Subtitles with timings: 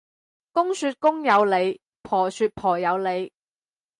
[0.51, 3.31] 公說公有理，婆說婆有理